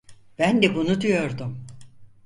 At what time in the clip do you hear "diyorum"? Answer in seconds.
1.01-1.57